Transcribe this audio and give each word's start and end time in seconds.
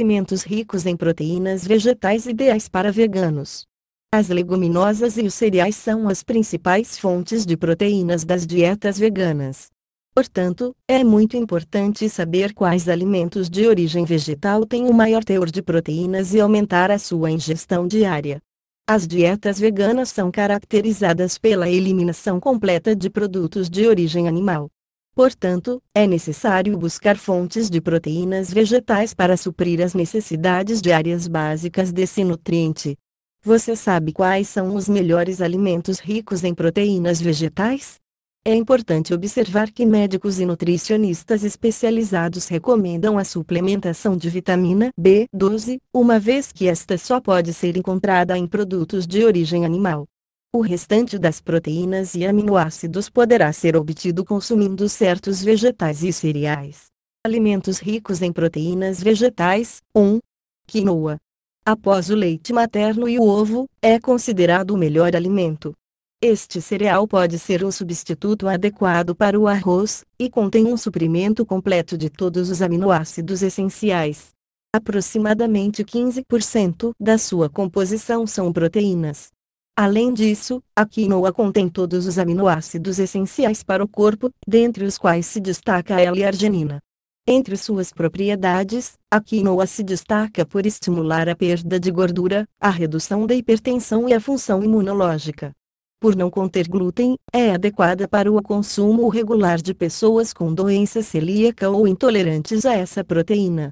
Alimentos 0.00 0.44
ricos 0.44 0.86
em 0.86 0.96
proteínas 0.96 1.66
vegetais 1.66 2.24
ideais 2.24 2.70
para 2.70 2.90
veganos. 2.90 3.66
As 4.10 4.30
leguminosas 4.30 5.18
e 5.18 5.26
os 5.26 5.34
cereais 5.34 5.76
são 5.76 6.08
as 6.08 6.22
principais 6.22 6.98
fontes 6.98 7.44
de 7.44 7.54
proteínas 7.54 8.24
das 8.24 8.46
dietas 8.46 8.98
veganas. 8.98 9.68
Portanto, 10.14 10.74
é 10.88 11.04
muito 11.04 11.36
importante 11.36 12.08
saber 12.08 12.54
quais 12.54 12.88
alimentos 12.88 13.50
de 13.50 13.66
origem 13.66 14.06
vegetal 14.06 14.64
têm 14.64 14.88
o 14.88 14.94
maior 14.94 15.22
teor 15.22 15.50
de 15.50 15.60
proteínas 15.60 16.32
e 16.32 16.40
aumentar 16.40 16.90
a 16.90 16.98
sua 16.98 17.30
ingestão 17.30 17.86
diária. 17.86 18.40
As 18.88 19.06
dietas 19.06 19.60
veganas 19.60 20.08
são 20.08 20.30
caracterizadas 20.30 21.36
pela 21.36 21.68
eliminação 21.68 22.40
completa 22.40 22.96
de 22.96 23.10
produtos 23.10 23.68
de 23.68 23.86
origem 23.86 24.26
animal. 24.26 24.70
Portanto, 25.20 25.82
é 25.94 26.06
necessário 26.06 26.78
buscar 26.78 27.18
fontes 27.18 27.68
de 27.68 27.78
proteínas 27.78 28.50
vegetais 28.50 29.12
para 29.12 29.36
suprir 29.36 29.82
as 29.82 29.92
necessidades 29.92 30.80
diárias 30.80 31.28
básicas 31.28 31.92
desse 31.92 32.24
nutriente. 32.24 32.96
Você 33.44 33.76
sabe 33.76 34.14
quais 34.14 34.48
são 34.48 34.74
os 34.74 34.88
melhores 34.88 35.42
alimentos 35.42 35.98
ricos 35.98 36.42
em 36.42 36.54
proteínas 36.54 37.20
vegetais? 37.20 37.96
É 38.46 38.54
importante 38.54 39.12
observar 39.12 39.70
que 39.70 39.84
médicos 39.84 40.40
e 40.40 40.46
nutricionistas 40.46 41.44
especializados 41.44 42.48
recomendam 42.48 43.18
a 43.18 43.22
suplementação 43.22 44.16
de 44.16 44.30
vitamina 44.30 44.88
B12, 44.98 45.76
uma 45.92 46.18
vez 46.18 46.50
que 46.50 46.66
esta 46.66 46.96
só 46.96 47.20
pode 47.20 47.52
ser 47.52 47.76
encontrada 47.76 48.38
em 48.38 48.46
produtos 48.46 49.06
de 49.06 49.22
origem 49.22 49.66
animal. 49.66 50.06
O 50.52 50.62
restante 50.62 51.16
das 51.16 51.40
proteínas 51.40 52.16
e 52.16 52.26
aminoácidos 52.26 53.08
poderá 53.08 53.52
ser 53.52 53.76
obtido 53.76 54.24
consumindo 54.24 54.88
certos 54.88 55.40
vegetais 55.40 56.02
e 56.02 56.12
cereais. 56.12 56.86
Alimentos 57.24 57.78
ricos 57.78 58.20
em 58.20 58.32
proteínas 58.32 59.00
vegetais 59.00 59.80
1. 59.94 60.18
Quinoa. 60.66 61.18
Após 61.64 62.10
o 62.10 62.16
leite 62.16 62.52
materno 62.52 63.08
e 63.08 63.16
o 63.16 63.22
ovo, 63.22 63.68
é 63.80 64.00
considerado 64.00 64.72
o 64.72 64.76
melhor 64.76 65.14
alimento. 65.14 65.72
Este 66.20 66.60
cereal 66.60 67.06
pode 67.06 67.38
ser 67.38 67.64
um 67.64 67.70
substituto 67.70 68.48
adequado 68.48 69.14
para 69.14 69.38
o 69.38 69.46
arroz, 69.46 70.04
e 70.18 70.28
contém 70.28 70.66
um 70.66 70.76
suprimento 70.76 71.46
completo 71.46 71.96
de 71.96 72.10
todos 72.10 72.50
os 72.50 72.60
aminoácidos 72.60 73.40
essenciais. 73.40 74.30
Aproximadamente 74.74 75.84
15% 75.84 76.90
da 76.98 77.18
sua 77.18 77.48
composição 77.48 78.26
são 78.26 78.52
proteínas. 78.52 79.30
Além 79.76 80.12
disso, 80.12 80.62
a 80.76 80.84
quinoa 80.84 81.32
contém 81.32 81.68
todos 81.68 82.06
os 82.06 82.18
aminoácidos 82.18 82.98
essenciais 82.98 83.62
para 83.62 83.82
o 83.82 83.88
corpo, 83.88 84.30
dentre 84.46 84.84
os 84.84 84.98
quais 84.98 85.26
se 85.26 85.40
destaca 85.40 85.96
a 85.96 86.00
L-arginina. 86.00 86.78
Entre 87.26 87.56
suas 87.56 87.92
propriedades, 87.92 88.98
a 89.10 89.20
quinoa 89.20 89.66
se 89.66 89.82
destaca 89.82 90.44
por 90.44 90.66
estimular 90.66 91.28
a 91.28 91.36
perda 91.36 91.78
de 91.78 91.90
gordura, 91.90 92.46
a 92.60 92.70
redução 92.70 93.26
da 93.26 93.34
hipertensão 93.34 94.08
e 94.08 94.12
a 94.12 94.20
função 94.20 94.62
imunológica 94.62 95.52
por 96.00 96.16
não 96.16 96.30
conter 96.30 96.66
glúten, 96.66 97.16
é 97.30 97.52
adequada 97.52 98.08
para 98.08 98.32
o 98.32 98.42
consumo 98.42 99.06
regular 99.08 99.60
de 99.60 99.74
pessoas 99.74 100.32
com 100.32 100.52
doença 100.52 101.02
celíaca 101.02 101.68
ou 101.68 101.86
intolerantes 101.86 102.64
a 102.64 102.72
essa 102.72 103.04
proteína. 103.04 103.70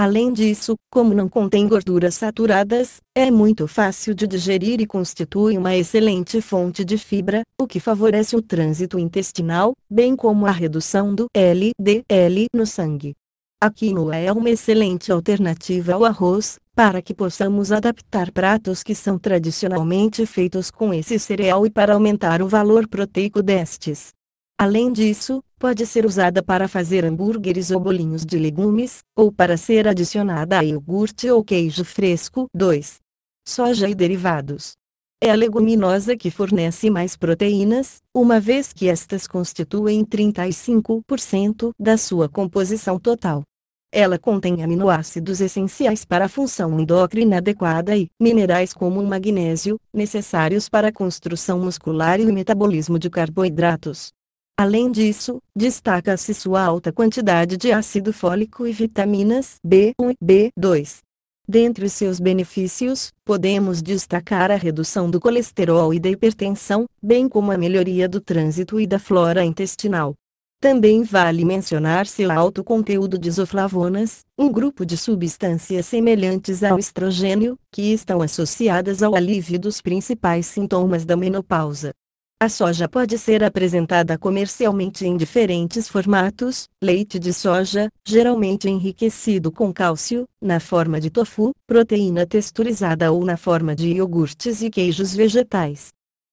Além 0.00 0.32
disso, 0.32 0.76
como 0.92 1.12
não 1.12 1.28
contém 1.28 1.66
gorduras 1.66 2.14
saturadas, 2.14 2.98
é 3.16 3.32
muito 3.32 3.66
fácil 3.66 4.14
de 4.14 4.28
digerir 4.28 4.80
e 4.80 4.86
constitui 4.86 5.58
uma 5.58 5.74
excelente 5.74 6.40
fonte 6.40 6.84
de 6.84 6.96
fibra, 6.96 7.42
o 7.60 7.66
que 7.66 7.80
favorece 7.80 8.36
o 8.36 8.40
trânsito 8.40 8.96
intestinal, 8.96 9.72
bem 9.90 10.14
como 10.14 10.46
a 10.46 10.52
redução 10.52 11.12
do 11.12 11.26
LDL 11.34 12.46
no 12.54 12.64
sangue. 12.64 13.16
A 13.60 13.72
quinoa 13.72 14.14
é 14.14 14.30
uma 14.30 14.50
excelente 14.50 15.10
alternativa 15.10 15.94
ao 15.94 16.04
arroz, 16.04 16.60
para 16.76 17.02
que 17.02 17.12
possamos 17.12 17.72
adaptar 17.72 18.30
pratos 18.30 18.84
que 18.84 18.94
são 18.94 19.18
tradicionalmente 19.18 20.24
feitos 20.26 20.70
com 20.70 20.94
esse 20.94 21.18
cereal 21.18 21.66
e 21.66 21.70
para 21.70 21.94
aumentar 21.94 22.40
o 22.40 22.46
valor 22.46 22.86
proteico 22.86 23.42
destes. 23.42 24.10
Além 24.56 24.92
disso, 24.92 25.42
pode 25.58 25.84
ser 25.84 26.06
usada 26.06 26.42
para 26.42 26.68
fazer 26.68 27.04
hambúrgueres 27.04 27.70
ou 27.70 27.80
bolinhos 27.80 28.24
de 28.24 28.38
legumes, 28.38 29.00
ou 29.16 29.32
para 29.32 29.56
ser 29.56 29.88
adicionada 29.88 30.58
a 30.58 30.62
iogurte 30.62 31.28
ou 31.28 31.42
queijo 31.42 31.84
fresco. 31.84 32.46
2. 32.54 32.98
Soja 33.46 33.88
e 33.88 33.94
derivados. 33.94 34.72
É 35.20 35.30
a 35.30 35.34
leguminosa 35.34 36.16
que 36.16 36.30
fornece 36.30 36.88
mais 36.88 37.16
proteínas, 37.16 37.96
uma 38.14 38.38
vez 38.38 38.72
que 38.72 38.88
estas 38.88 39.26
constituem 39.26 40.04
35% 40.04 41.72
da 41.76 41.96
sua 41.96 42.28
composição 42.28 43.00
total. 43.00 43.42
Ela 43.90 44.18
contém 44.18 44.62
aminoácidos 44.62 45.40
essenciais 45.40 46.04
para 46.04 46.26
a 46.26 46.28
função 46.28 46.78
endócrina 46.78 47.38
adequada 47.38 47.96
e 47.96 48.08
minerais 48.20 48.74
como 48.74 49.00
o 49.00 49.06
magnésio, 49.06 49.80
necessários 49.92 50.68
para 50.68 50.88
a 50.88 50.92
construção 50.92 51.58
muscular 51.58 52.20
e 52.20 52.26
o 52.26 52.32
metabolismo 52.32 52.98
de 52.98 53.08
carboidratos. 53.08 54.12
Além 54.60 54.90
disso, 54.90 55.40
destaca-se 55.54 56.34
sua 56.34 56.60
alta 56.60 56.92
quantidade 56.92 57.56
de 57.56 57.70
ácido 57.70 58.12
fólico 58.12 58.66
e 58.66 58.72
vitaminas 58.72 59.54
B1 59.64 60.16
e 60.20 60.50
B2. 60.60 60.98
Dentre 61.48 61.88
seus 61.88 62.18
benefícios, 62.18 63.12
podemos 63.24 63.80
destacar 63.80 64.50
a 64.50 64.56
redução 64.56 65.08
do 65.08 65.20
colesterol 65.20 65.94
e 65.94 66.00
da 66.00 66.08
hipertensão, 66.08 66.86
bem 67.00 67.28
como 67.28 67.52
a 67.52 67.56
melhoria 67.56 68.08
do 68.08 68.20
trânsito 68.20 68.80
e 68.80 68.86
da 68.86 68.98
flora 68.98 69.44
intestinal. 69.44 70.14
Também 70.60 71.04
vale 71.04 71.44
mencionar 71.44 72.08
seu 72.08 72.28
alto 72.32 72.64
conteúdo 72.64 73.16
de 73.16 73.28
isoflavonas, 73.28 74.24
um 74.36 74.50
grupo 74.50 74.84
de 74.84 74.96
substâncias 74.96 75.86
semelhantes 75.86 76.64
ao 76.64 76.80
estrogênio, 76.80 77.56
que 77.72 77.92
estão 77.92 78.20
associadas 78.20 79.04
ao 79.04 79.14
alívio 79.14 79.56
dos 79.60 79.80
principais 79.80 80.46
sintomas 80.46 81.04
da 81.04 81.16
menopausa. 81.16 81.92
A 82.40 82.48
soja 82.48 82.88
pode 82.88 83.18
ser 83.18 83.42
apresentada 83.42 84.16
comercialmente 84.16 85.04
em 85.04 85.16
diferentes 85.16 85.88
formatos: 85.88 86.68
leite 86.82 87.18
de 87.18 87.32
soja, 87.32 87.88
geralmente 88.06 88.68
enriquecido 88.68 89.50
com 89.50 89.72
cálcio, 89.72 90.24
na 90.40 90.60
forma 90.60 91.00
de 91.00 91.10
tofu, 91.10 91.52
proteína 91.66 92.26
texturizada 92.26 93.10
ou 93.10 93.24
na 93.24 93.36
forma 93.36 93.74
de 93.74 93.88
iogurtes 93.88 94.62
e 94.62 94.70
queijos 94.70 95.14
vegetais 95.14 95.90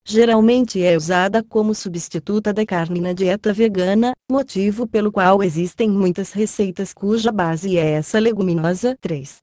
geralmente 0.08 0.84
é 0.84 0.96
usada 0.96 1.44
como 1.44 1.74
substituta 1.74 2.54
da 2.54 2.64
carne 2.64 3.02
na 3.02 3.12
dieta 3.12 3.52
vegana, 3.52 4.14
motivo 4.30 4.88
pelo 4.88 5.12
qual 5.12 5.42
existem 5.42 5.90
muitas 5.90 6.32
receitas 6.32 6.94
cuja 6.94 7.32
base 7.32 7.78
é 7.78 7.94
essa 7.94 8.20
leguminosa. 8.20 8.96
3. 9.02 9.40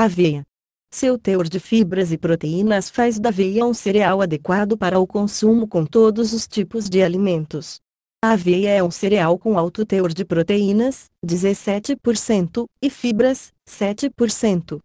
Aveia. 0.00 0.42
Seu 0.98 1.18
teor 1.18 1.46
de 1.46 1.60
fibras 1.60 2.10
e 2.10 2.16
proteínas 2.16 2.88
faz 2.88 3.18
da 3.18 3.28
aveia 3.28 3.66
um 3.66 3.74
cereal 3.74 4.22
adequado 4.22 4.78
para 4.78 4.98
o 4.98 5.06
consumo 5.06 5.68
com 5.68 5.84
todos 5.84 6.32
os 6.32 6.46
tipos 6.46 6.88
de 6.88 7.02
alimentos. 7.02 7.80
A 8.24 8.30
aveia 8.30 8.70
é 8.70 8.82
um 8.82 8.90
cereal 8.90 9.38
com 9.38 9.58
alto 9.58 9.84
teor 9.84 10.10
de 10.10 10.24
proteínas, 10.24 11.10
17%, 11.22 12.64
e 12.80 12.88
fibras, 12.88 13.52
7%. 13.68 14.78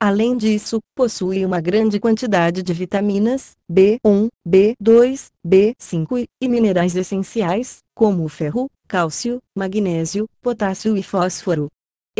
Além 0.00 0.38
disso, 0.38 0.78
possui 0.96 1.44
uma 1.44 1.60
grande 1.60 2.00
quantidade 2.00 2.62
de 2.62 2.72
vitaminas, 2.72 3.50
B1, 3.70 4.28
B2, 4.48 5.26
B5 5.46 6.26
e 6.40 6.48
minerais 6.48 6.96
essenciais, 6.96 7.80
como 7.94 8.26
ferro, 8.30 8.70
cálcio, 8.88 9.38
magnésio, 9.54 10.26
potássio 10.40 10.96
e 10.96 11.02
fósforo. 11.02 11.68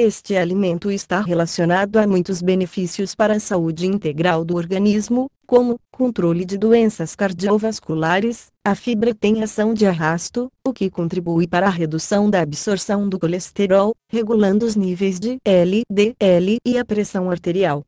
Este 0.00 0.36
alimento 0.36 0.92
está 0.92 1.20
relacionado 1.20 1.96
a 1.96 2.06
muitos 2.06 2.40
benefícios 2.40 3.16
para 3.16 3.34
a 3.34 3.40
saúde 3.40 3.84
integral 3.84 4.44
do 4.44 4.54
organismo, 4.54 5.28
como 5.44 5.80
controle 5.90 6.44
de 6.44 6.56
doenças 6.56 7.16
cardiovasculares. 7.16 8.46
A 8.64 8.76
fibra 8.76 9.12
tem 9.12 9.42
ação 9.42 9.74
de 9.74 9.86
arrasto, 9.86 10.52
o 10.64 10.72
que 10.72 10.88
contribui 10.88 11.48
para 11.48 11.66
a 11.66 11.70
redução 11.70 12.30
da 12.30 12.40
absorção 12.40 13.08
do 13.08 13.18
colesterol, 13.18 13.92
regulando 14.08 14.64
os 14.64 14.76
níveis 14.76 15.18
de 15.18 15.38
LDL 15.44 16.58
e 16.64 16.78
a 16.78 16.84
pressão 16.84 17.28
arterial. 17.28 17.82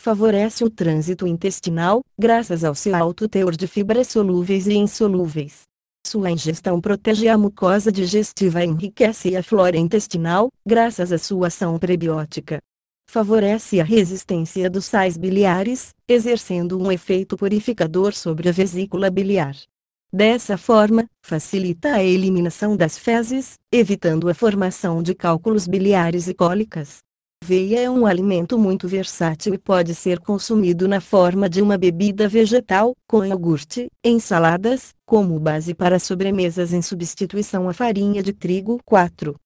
Favorece 0.00 0.62
o 0.62 0.70
trânsito 0.70 1.26
intestinal, 1.26 2.00
graças 2.16 2.62
ao 2.62 2.76
seu 2.76 2.94
alto 2.94 3.28
teor 3.28 3.56
de 3.56 3.66
fibras 3.66 4.06
solúveis 4.06 4.68
e 4.68 4.74
insolúveis. 4.74 5.65
Sua 6.06 6.30
ingestão 6.30 6.80
protege 6.80 7.26
a 7.26 7.36
mucosa 7.36 7.90
digestiva 7.90 8.64
e 8.64 8.68
enriquece 8.68 9.34
a 9.34 9.42
flora 9.42 9.76
intestinal, 9.76 10.52
graças 10.64 11.10
à 11.10 11.18
sua 11.18 11.48
ação 11.48 11.76
prebiótica. 11.80 12.60
Favorece 13.10 13.80
a 13.80 13.84
resistência 13.84 14.70
dos 14.70 14.84
sais 14.84 15.16
biliares, 15.16 15.92
exercendo 16.08 16.80
um 16.80 16.92
efeito 16.92 17.36
purificador 17.36 18.14
sobre 18.14 18.48
a 18.48 18.52
vesícula 18.52 19.10
biliar. 19.10 19.56
Dessa 20.12 20.56
forma, 20.56 21.10
facilita 21.24 21.94
a 21.94 22.04
eliminação 22.04 22.76
das 22.76 22.96
fezes, 22.96 23.54
evitando 23.72 24.28
a 24.28 24.34
formação 24.34 25.02
de 25.02 25.12
cálculos 25.12 25.66
biliares 25.66 26.28
e 26.28 26.34
cólicas. 26.34 26.98
Aveia 27.44 27.82
é 27.82 27.90
um 27.90 28.06
alimento 28.06 28.58
muito 28.58 28.88
versátil 28.88 29.54
e 29.54 29.58
pode 29.58 29.94
ser 29.94 30.18
consumido 30.18 30.88
na 30.88 31.00
forma 31.00 31.48
de 31.48 31.62
uma 31.62 31.78
bebida 31.78 32.28
vegetal, 32.28 32.92
com 33.06 33.24
iogurte, 33.24 33.88
em 34.02 34.18
saladas, 34.18 34.92
como 35.06 35.38
base 35.38 35.72
para 35.72 35.98
sobremesas 35.98 36.72
em 36.72 36.82
substituição 36.82 37.68
à 37.68 37.72
farinha 37.72 38.22
de 38.22 38.32
trigo. 38.32 38.80
4. 38.84 39.36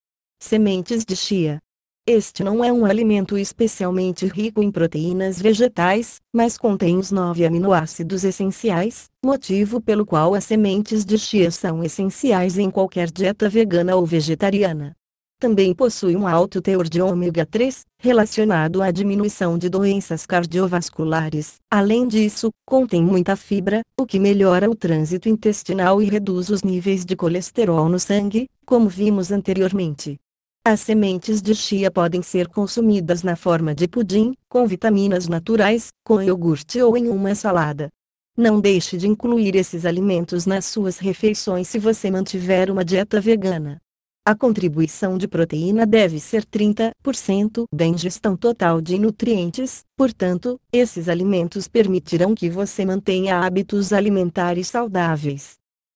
Sementes 0.41 1.05
de 1.05 1.15
chia. 1.15 1.59
Este 2.07 2.43
não 2.43 2.63
é 2.63 2.73
um 2.73 2.85
alimento 2.85 3.37
especialmente 3.37 4.25
rico 4.25 4.63
em 4.63 4.71
proteínas 4.71 5.39
vegetais, 5.39 6.19
mas 6.33 6.57
contém 6.57 6.97
os 6.97 7.11
nove 7.11 7.45
aminoácidos 7.45 8.23
essenciais, 8.23 9.05
motivo 9.23 9.79
pelo 9.79 10.03
qual 10.03 10.33
as 10.33 10.45
sementes 10.45 11.05
de 11.05 11.19
chia 11.19 11.51
são 11.51 11.83
essenciais 11.83 12.57
em 12.57 12.71
qualquer 12.71 13.11
dieta 13.11 13.47
vegana 13.47 13.95
ou 13.95 14.03
vegetariana. 14.03 14.95
Também 15.41 15.73
possui 15.73 16.15
um 16.15 16.27
alto 16.27 16.61
teor 16.61 16.87
de 16.87 17.01
ômega 17.01 17.47
3, 17.47 17.83
relacionado 17.97 18.79
à 18.79 18.91
diminuição 18.91 19.57
de 19.57 19.69
doenças 19.69 20.23
cardiovasculares. 20.23 21.55
Além 21.67 22.07
disso, 22.07 22.51
contém 22.63 23.03
muita 23.03 23.35
fibra, 23.35 23.81
o 23.99 24.05
que 24.05 24.19
melhora 24.19 24.69
o 24.69 24.75
trânsito 24.75 25.27
intestinal 25.27 25.99
e 25.99 26.05
reduz 26.05 26.49
os 26.49 26.61
níveis 26.61 27.03
de 27.03 27.15
colesterol 27.15 27.89
no 27.89 27.99
sangue, 27.99 28.47
como 28.67 28.87
vimos 28.87 29.31
anteriormente. 29.31 30.19
As 30.63 30.81
sementes 30.81 31.41
de 31.41 31.55
chia 31.55 31.89
podem 31.89 32.21
ser 32.21 32.47
consumidas 32.47 33.23
na 33.23 33.35
forma 33.35 33.73
de 33.73 33.87
pudim, 33.87 34.35
com 34.47 34.67
vitaminas 34.67 35.27
naturais, 35.27 35.87
com 36.05 36.21
iogurte 36.21 36.79
ou 36.83 36.95
em 36.95 37.07
uma 37.07 37.33
salada. 37.33 37.89
Não 38.37 38.61
deixe 38.61 38.95
de 38.95 39.07
incluir 39.07 39.55
esses 39.55 39.85
alimentos 39.87 40.45
nas 40.45 40.65
suas 40.65 40.99
refeições 40.99 41.67
se 41.67 41.79
você 41.79 42.11
mantiver 42.11 42.69
uma 42.69 42.85
dieta 42.85 43.19
vegana. 43.19 43.81
A 44.23 44.35
contribuição 44.35 45.17
de 45.17 45.27
proteína 45.27 45.83
deve 45.83 46.19
ser 46.19 46.45
30% 46.45 47.63
da 47.73 47.87
ingestão 47.87 48.37
total 48.37 48.79
de 48.79 48.99
nutrientes, 48.99 49.83
portanto, 49.97 50.59
esses 50.71 51.09
alimentos 51.09 51.67
permitirão 51.67 52.35
que 52.35 52.47
você 52.47 52.85
mantenha 52.85 53.39
hábitos 53.39 53.91
alimentares 53.91 54.67
saudáveis. 54.67 55.55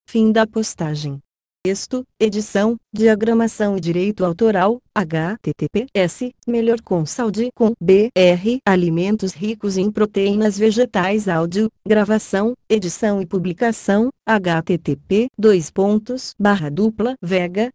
Fim 0.09 0.31
da 0.31 0.47
postagem. 0.47 1.24
Texto, 1.65 2.05
edição, 2.19 2.75
diagramação 2.93 3.75
e 3.75 3.81
direito 3.81 4.23
autoral, 4.23 4.79
https, 4.95 6.29
melhor 6.47 6.79
com 6.79 7.03
saúde 7.07 7.49
com 7.55 7.73
BR, 7.81 8.59
alimentos 8.63 9.33
ricos 9.33 9.75
em 9.75 9.91
proteínas 9.91 10.59
vegetais 10.59 11.27
áudio, 11.27 11.71
gravação, 11.83 12.53
edição 12.69 13.19
e 13.19 13.25
publicação, 13.25 14.09
http, 14.27 15.27
dois 15.35 15.71
pontos, 15.71 16.35
barra 16.39 16.69
dupla, 16.69 17.15
vega, 17.19 17.71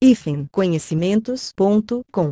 conhecimentos.com. 0.52 2.28